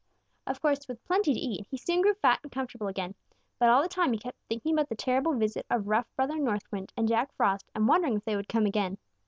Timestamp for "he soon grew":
1.69-2.15